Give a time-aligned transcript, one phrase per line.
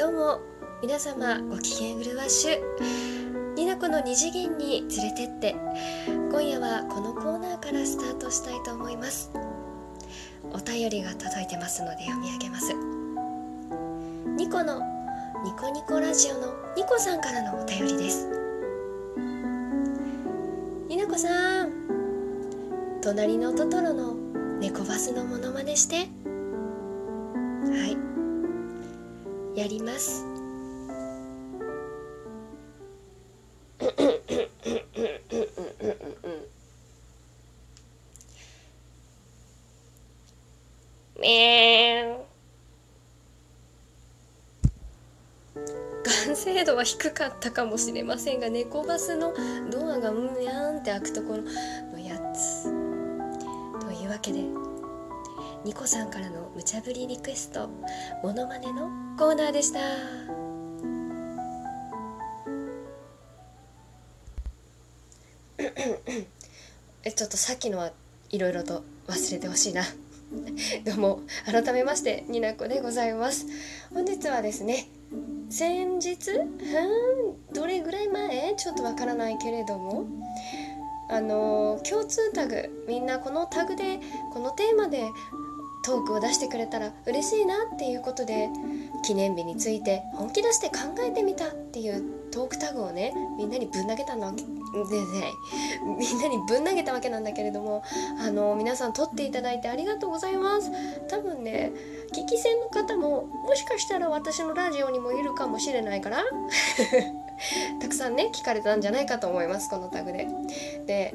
[0.00, 0.40] どうも
[0.80, 3.54] 皆様ご機嫌うるわしゅ。
[3.54, 5.54] になこの二次元に連れてって。
[6.08, 9.30] 今夜はこのコーナーからスタートしたいと思います。
[10.54, 12.72] お便りが届いてますので読み上げます。
[14.38, 14.80] ニコの
[15.44, 18.26] ニコニコラジオのニコさんからのお便りです。
[20.88, 21.72] になこさん
[23.02, 24.14] 隣のトトロの
[24.60, 26.19] 猫バスのモノマネして。
[29.60, 30.24] やります。
[46.26, 49.34] 完成度は低かったかもしれませんが猫バスの
[49.70, 51.42] ドアがむやんって開くところ
[51.92, 52.64] のやつ。
[53.84, 54.69] というわけで
[55.62, 57.68] ニコさんからの無茶ぶりリクエスト
[58.22, 59.80] モノマネのコーナーでした。
[67.04, 67.92] えちょっとさっきのは
[68.30, 69.82] いろいろと忘れてほしいな。
[70.86, 73.44] どうも改めましてになこでございます。
[73.92, 74.88] 本日はですね
[75.50, 78.54] 先日うんどれぐらい前？
[78.56, 80.06] ちょっとわからないけれども
[81.10, 83.98] あの共通タグみんなこのタグで
[84.32, 85.10] このテーマで
[85.82, 88.48] トークを出してくれたら嬉しいなっていうことで
[89.02, 94.48] 記念日について本気出して考えてみたっていうトークタグをねみんなにぶん投げたのでね
[95.98, 97.82] みんなにぶん投げたわけなんだけれども
[98.20, 100.70] あの皆さん撮っていただいてありがとうございます。
[101.08, 101.72] 多分ね
[102.12, 106.24] 聞き戦の方ももしかしたら私のラジオにもいるかもしれないから
[107.80, 110.28] たくさんね聞かれたんじゃないかと思いますこのタグで。
[110.86, 111.14] で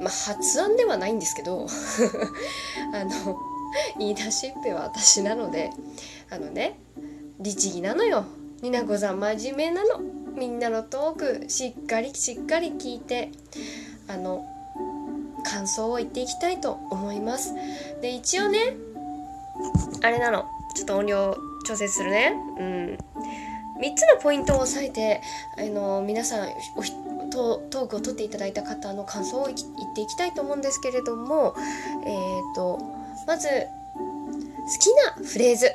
[0.00, 1.66] まあ発案ではないんですけど
[2.92, 3.38] あの
[3.98, 5.70] 言い出しっぺは私なので
[6.30, 6.78] あのね
[7.40, 8.24] 律儀なのよ。
[8.62, 10.00] になこさん真面目なの。
[10.34, 13.30] みんなのトークしっかりしっかり聞いて
[14.08, 14.44] あの
[15.44, 17.54] 感想を言っていきたいと思います。
[18.00, 18.76] で一応ね
[20.02, 20.46] あれなの。
[20.74, 22.34] ちょっと音量調整するね。
[22.58, 22.98] うん。
[23.80, 25.20] 3つのポイントを押さえて
[25.58, 26.48] あの皆さん
[27.30, 29.58] トトークを取っていただいた方の感想を言っ
[29.94, 31.54] ていきたいと思うんですけれども
[32.06, 32.78] えっ、ー、と
[33.26, 35.66] まず好きなフレーズ、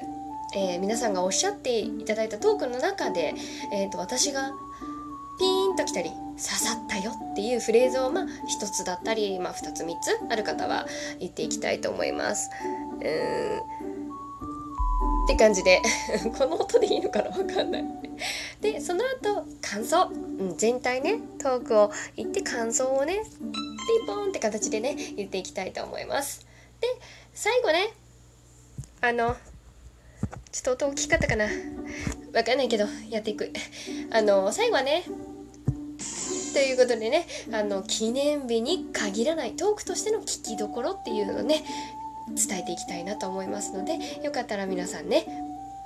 [0.55, 3.33] えー、皆さんがおっしゃっていただいたトークの中で、
[3.71, 4.51] えーと、私が
[5.39, 10.85] ピーンときたり刺さったよっていうフレーズをまあ一つだったり、まあ、2つ3つある方は
[11.19, 12.49] 言っていきたいと思います。
[12.93, 13.59] うん。
[15.25, 15.79] って感じで
[16.37, 17.85] この音でいいのかなわかんない。
[18.61, 26.47] でその後感想、うん、全体ねトークを言って感想をねピンポンって形でね言っていきたいと思います。
[26.81, 26.87] で
[27.41, 27.93] 最後ね。
[28.99, 29.33] あの
[30.51, 31.45] ちょっと音大きかったかな。
[31.45, 33.49] わかんないけどやっていく。
[34.11, 35.05] あの最後はね。
[36.53, 37.25] ということでね。
[37.53, 41.63] あの記念日に限らないトークとしての聞きどころっていうのをね
[42.35, 45.25] 伝えていきたいなと思いますのでよかったら皆さんね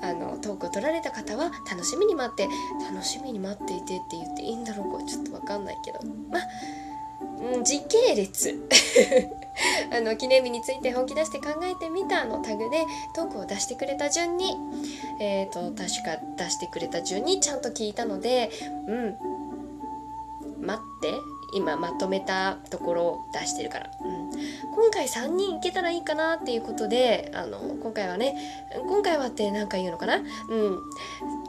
[0.01, 2.49] あのトークを取られた方は楽しみに待って
[2.91, 5.99] 楽しみに待っていてって言っていいんだろうかちょっとわかんないけど。
[6.31, 6.41] まあ、
[7.55, 8.59] うん、時系列。
[9.91, 14.57] あの記念日について本気出して考えてみたのタグでトークを出してくれた順に
[15.19, 18.51] えっ、ー、と確か出してくれた順にちゃんと聞いたので
[18.87, 19.17] うん。
[20.65, 21.33] 待って。
[21.53, 24.31] 今まとめたところを出してるから、うん、
[24.73, 28.35] 今回3人いけたらいいかなっていうことであの今回はね
[28.87, 30.15] 今回はって何か言うのかな？
[30.15, 30.79] うん。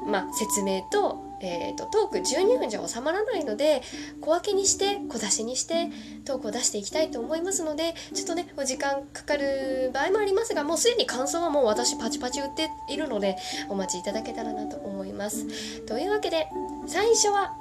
[0.07, 3.83] まあ説明とえーと、トーク12分じゃ収まらないので
[4.21, 5.91] 小分けにして小出しにして
[6.25, 13.37] トークを出していきたいと思いますのでちょっとねお時間かかる場合もありますがもうすでに感想はもう私パチパチ打っているので
[13.69, 15.81] お待ちいただけたらなと思います。
[15.87, 16.49] というわけで
[16.87, 17.55] 最初は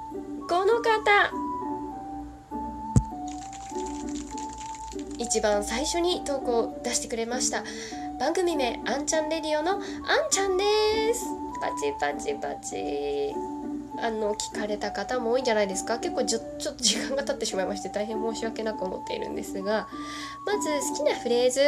[0.48, 1.32] この方。
[5.18, 7.64] 一番最初にトークを出してくれました
[8.18, 9.80] 番組名あんちゃんレディオのあん
[10.30, 11.24] ちゃんです。
[11.60, 13.53] パチパチパチ。
[14.00, 15.98] あの聞かれた方も多いんじゃないですか。
[15.98, 19.88] 結構ちょちょっと時間が経ってしまいまして大変申し訳なく思っているんですが
[20.46, 21.60] まず好きなフレーズ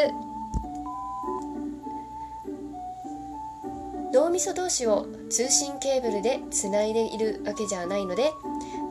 [4.13, 8.33] 脳みそ同士を通信ケーブルでつないでいるわけじゃないので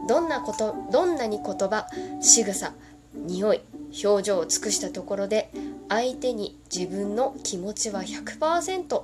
[0.07, 1.87] どんなことどんなに言葉
[2.21, 2.73] 仕草
[3.13, 3.61] 匂い
[4.03, 5.49] 表情を尽くしたところで
[5.89, 9.03] 相手に自分の気持ちは100%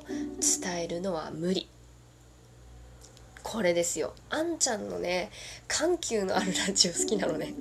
[0.63, 1.70] 伝えるのは無理。
[3.51, 4.13] これですよ。
[4.29, 5.29] あんちゃんのね
[5.67, 7.53] 緩急のあるラジオ好きなのね。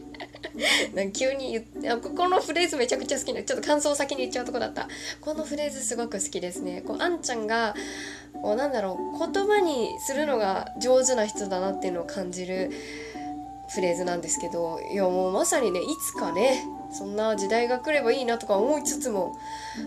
[0.95, 4.89] なんか急に言ってこのフレーズめちゃくちゃ好きなちょっと感想を先に言っちゃうとこだった。
[5.21, 6.83] このフレーズすごく好きですね。
[6.83, 7.75] こうあんちゃんが
[8.41, 12.71] こうなんだろう言葉にするのが上手な人だなっていうのを感じる
[13.75, 19.37] フレーズなんですけどいやもうまさにねいつかねそんな時代が来ればいいなとか思いつつも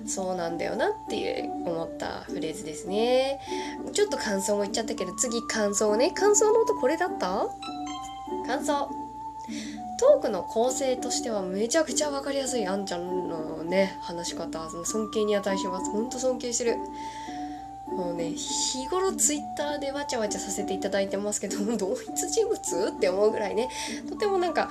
[0.07, 3.39] そうなんだよなっていう思ったフレーズですね。
[3.93, 6.11] ちょっと感想も言っちゃったけど次感想ね。
[6.11, 7.47] 感想の音これだった？
[8.47, 8.89] 感想。
[9.99, 14.69] トークの構成としてはめちゃくちゃ分かりやすいあんちゃんのね話し方。
[14.85, 15.91] 尊敬に値します。
[15.91, 16.77] ほんと尊敬してる。
[17.87, 22.87] もうね日頃ツイッターでわちゃわちゃさせていただいてますけど 同一人物？
[22.89, 23.69] って思うぐらいね。
[24.09, 24.69] とてもなんか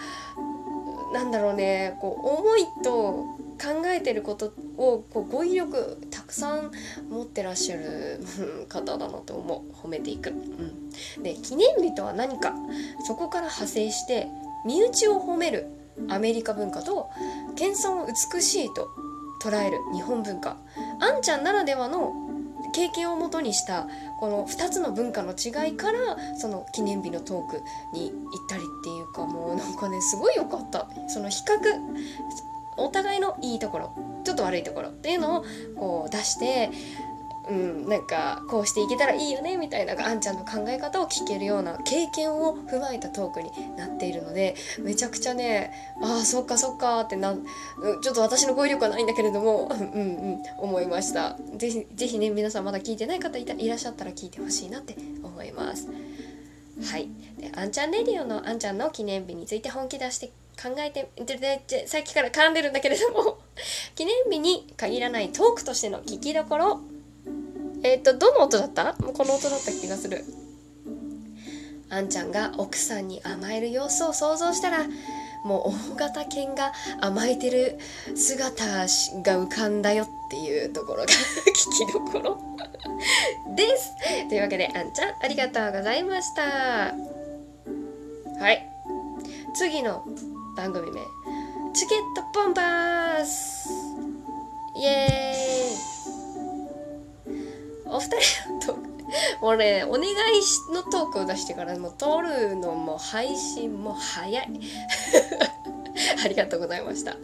[1.12, 3.26] なんだろうねこう思いと
[3.62, 6.72] 考えてることをこう語彙力たくさん
[7.08, 8.20] 持ってらっしゃる
[8.68, 9.72] 方だなと思う。
[9.86, 10.30] 褒めていく。
[10.30, 12.54] うん、で記念日とは何か。
[13.06, 14.26] そこから派生して
[14.66, 15.66] 身内を褒める
[16.08, 17.10] アメリカ文化と
[17.54, 18.88] 謙遜を美しいと
[19.42, 20.56] 捉える日本文化。
[21.00, 22.12] あんちゃんならではの
[22.72, 23.86] 経験をもとにした
[24.18, 30.88] この2つの文化の違いからその記念日のトークに行ったりっていうかもうなんかねすごい良かった。
[31.08, 31.58] その比較
[32.76, 35.44] お互いのいいところちょっと悪いところっていうのを
[35.76, 36.70] こう出して
[37.48, 47.34] うん、なんかこうしていけたらいいよねみたいなあんちゃんの考え方を聞けるような経験を踏まえたトークになっているのでめちゃくちゃねああそっかそっかってな
[48.02, 50.02] ちょっと私の語彙力はないんだけれども うんう
[50.36, 51.36] ん思いました。
[51.56, 55.88] ぜひぜひね皆さんまだ聞いてない方いたいらっしゃったら聞いてほしいなって思います。
[56.84, 57.08] はい。
[57.38, 61.08] であんちゃんレディオのあんちゃんの記念日について本気出して考えて
[61.86, 63.38] さっきから噛んでるんだけれども
[63.94, 66.80] 記念日に限らないトークとしての聞きどころ
[67.82, 68.94] えっ、ー、と、どの音だった？
[69.02, 70.24] もうこの音だった気がする。
[71.90, 74.86] あんちゃんが奥さんに甘える様子を想像したら、
[75.44, 77.78] もう大型犬が甘えてる
[78.14, 82.38] 姿が浮かんだよっていうところが 聞きどころ
[83.56, 83.92] です。
[84.28, 86.42] というわけで、あんちゃん、ありがとうございました。
[88.40, 88.66] はい。
[89.54, 90.02] 次の
[90.56, 91.00] 番組名、
[91.74, 93.68] チケットボンバース
[94.76, 95.91] イエーイ
[97.92, 98.92] お二人のトーク
[99.40, 100.12] もうねお願い
[100.72, 104.48] のトークを出してからもう撮るのも配信も早い。
[106.24, 107.16] ありがとうございました。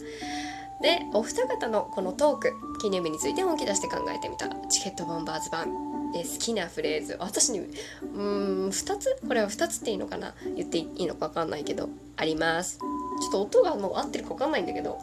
[0.80, 5.88] でお二方のこのトーク記念日について本気出して考えてみたチケットボンバーズ版。
[6.12, 7.16] で好きなフレーズ。
[7.20, 8.20] 私にうー
[8.66, 9.18] ん2つ？
[9.26, 10.34] これは2つっていいのかな？
[10.56, 12.78] 言っていいのか分かんないけどあります。
[12.78, 14.98] ちょっと音がもう合ってるか分かんないんだけど。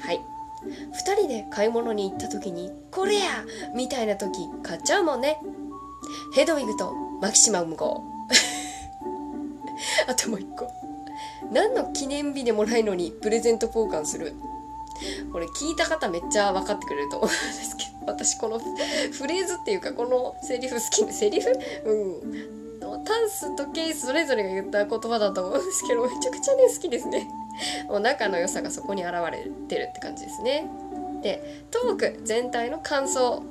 [0.00, 0.20] はい。
[0.64, 3.44] 2人で買い物に行った時に「これや!」
[3.74, 5.40] みたいな時買っちゃうもんね。
[6.34, 8.02] ヘドウィグとマキシマム号。
[10.06, 10.68] あともう一個。
[11.52, 14.34] 何の記念日でもないのにプレゼント交換する。
[15.32, 21.50] これ聞いた方めっちゃ分かってくれると思うんですけど私このフレーズっていうかこのセリフ好きセリフ？
[21.84, 21.94] う
[22.24, 22.58] ん。
[23.04, 27.28] タンスとケースそれぞれが言った言葉だと思うんですけどめちゃくちゃね好きですね。
[27.88, 30.68] もう仲の良さがそこに現れてるって感じですね。
[31.22, 33.42] でトーク全体の感想。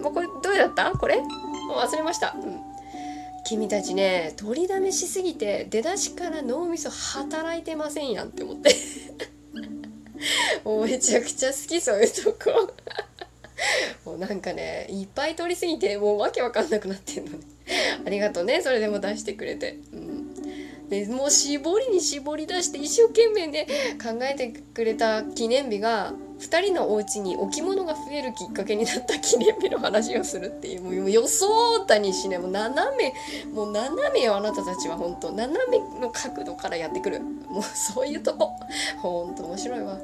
[0.00, 0.90] もうこれどうだった？
[0.92, 1.20] これ？
[1.20, 1.26] も
[1.74, 2.60] う忘れました、うん、
[3.44, 8.74] 君たちね取りだめしすぎて出だしから脳みそ働いてませんやんって思って。
[10.64, 12.72] もうめちゃくちゃ好きそういうとこ。
[14.04, 17.38] もうなんかねいっぱい取りすぎてもうわけわかんなくなってんのね。
[18.04, 20.09] ありがとうねそれでも出してくれて、うん、
[20.90, 23.66] でもう絞りに絞り出して一生懸命ね
[24.02, 32.38] 考えてくれた記念日が2人のお家に置物が増えるきっかけになった記念日の話をするっていうもう予想だにしない。
[32.38, 33.12] もう斜め
[33.52, 35.32] もう斜めよあなたたちは本当。
[35.32, 37.20] 斜めの角度からやってくる。
[37.20, 38.52] もうそういうとこ。
[39.02, 39.98] ほんと面白いわ、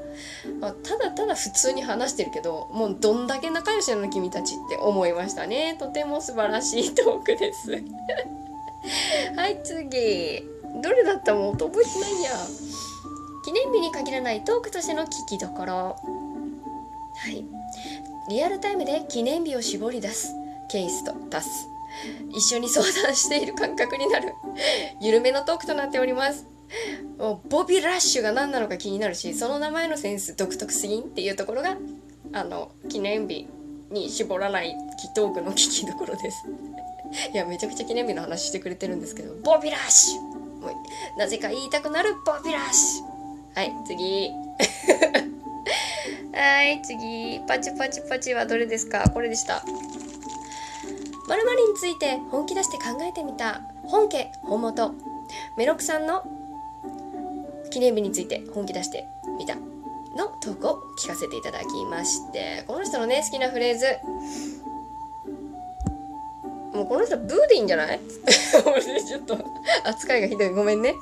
[0.60, 5.76] まあ、ただただ普通に話してるけどもうどんだけ仲良しなの君たちって思いましたね。
[5.78, 7.70] とても素晴らしいトークです。
[9.36, 10.55] はい次。
[10.82, 12.30] どれだったもん覚えてないや。
[13.44, 15.72] 記念日に限らないトークとしての聞きどころ。
[15.72, 15.96] は
[17.30, 17.44] い。
[18.28, 20.34] リアルタイムで記念日を絞り出す。
[20.68, 21.68] ケースと出す。
[22.30, 24.34] 一緒に相談している感覚になる。
[25.00, 26.46] 緩めのトークとなっております。
[27.18, 31.76] もうボビーラッシュが何なのか気になるしその名前のセンス独特すぎんっていうところが
[32.32, 33.46] あの記念日
[33.90, 34.76] に絞らない
[35.14, 36.44] トークの聞きどころです。
[37.32, 40.35] いやめちゃくちゃ記念日の話してくれてるんですけどボビーラッシュ！
[40.66, 40.72] も
[41.16, 43.02] うなぜか言いたくなるボビーラッシ。
[43.02, 43.04] ュ
[43.54, 44.30] はい次。
[46.32, 47.40] はい 次。
[47.46, 49.08] パチパチパチはどれですか？
[49.10, 49.62] これでした。
[51.28, 53.62] まるについて本気出して考えてみた。
[53.84, 54.94] 本家本元。
[55.56, 56.22] メロクさんの
[57.70, 59.06] 記念日について本気出して
[59.38, 59.54] みた。
[59.54, 62.64] のトークを聞かせていただきまして。
[62.66, 63.86] この人のね好きなフレーズ。
[66.76, 68.00] もうこの人ブーでいいんじゃない？
[68.66, 69.38] 俺ちょっと
[69.84, 70.50] 扱いがひどい。
[70.50, 70.94] ごめんね。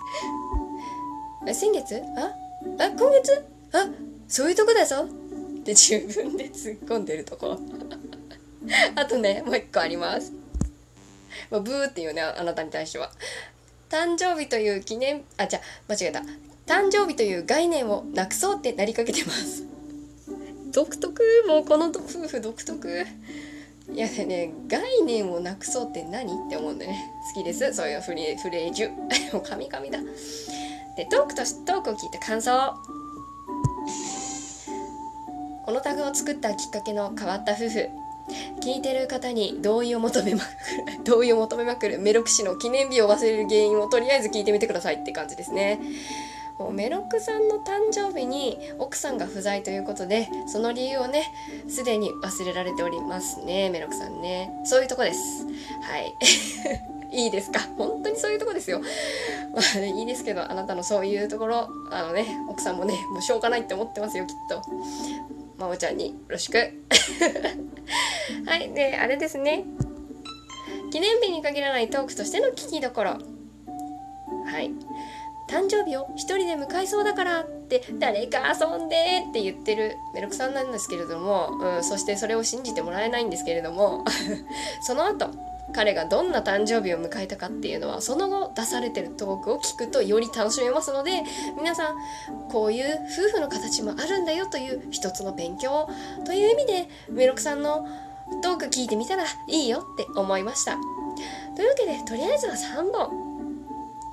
[1.53, 2.03] 先月？
[2.17, 2.33] あ？
[2.79, 3.45] あ今月？
[3.73, 3.89] あ
[4.29, 5.03] そういうとこだぞ。
[5.05, 7.59] って自分で突っ込んでるとこ。
[8.97, 10.33] あとねもう一個あります。
[11.51, 13.11] まあ、ブーっていうねあなたに対しては。
[13.91, 16.23] 誕生日という記念あじゃ間違えた。
[16.67, 19.65] 誕生日という概念をなくそうってなりかけてます。
[20.73, 21.23] 独特？
[21.47, 23.07] もうこの夫婦独特？
[23.93, 27.13] いやね概念をなくそうって何って思うんでね。
[27.35, 27.75] 好きです。
[27.75, 28.91] そういうフレフレージュ。
[29.33, 29.99] もう神々だ。
[30.97, 32.75] でトークとトークを聞いた感想。
[35.65, 37.89] このタグを作ったきっかけの変わった夫婦。
[38.63, 40.49] 聞いてる方に同意を求めまくる。
[41.05, 41.99] 同意を求めまくる。
[41.99, 45.79] メロク氏の記念日を忘れる原因をとりあえず聞いてみてくださいって感じですね。
[46.59, 51.25] もうメロクさんの誕生日に奥さんが不在ということでその理由をね
[51.69, 55.45] すでに忘れられておりますねメロクさんねそういうとこです
[55.83, 56.15] はい
[57.13, 57.61] いいですか？
[57.79, 58.81] 本当にそういうとこですよ。
[59.55, 64.61] まあね、いいですけど、あなたのそういうところ、あのね、奥さんもね、もうしょうがないって思ってますよ、きっと。
[65.57, 66.59] まおちゃんによろしく。
[68.47, 69.65] はい、で、あれですね。
[70.91, 73.11] 記念日に限らないトークとしての聞きどころ。
[73.11, 73.19] は
[74.61, 74.73] い。
[75.49, 84.05] 誕生日を一人で迎えそうだからって誰か遊んでって言ってるメロクさんなんですけれども、うん、そしてそれを信じてもらえないんですけれども
[84.83, 85.31] その後
[85.73, 91.23] 彼がどんな誕生日を迎えたかっていうのはその後出されてるトークを聞くとより楽しめますので
[91.57, 91.97] 皆さん
[92.51, 95.89] こういう夫婦の形もあるんだよという一つの勉強
[96.25, 97.87] という意味でメロクさんの
[98.43, 100.77] トーク聞いてみたらいいよって思いました。
[101.57, 103.35] というわけでとりあえずは3本。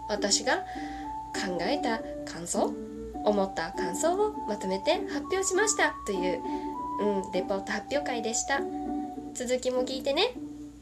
[0.08, 0.66] 私が
[1.46, 2.00] 考えた
[2.32, 2.74] 感想
[3.24, 6.42] 思った感想をまとめて発表しましたという、
[7.02, 8.62] うん、レポート発表会でした。
[9.34, 10.34] 続きも聞いてね。